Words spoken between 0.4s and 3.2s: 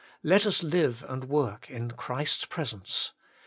us live and work in Christ's presence.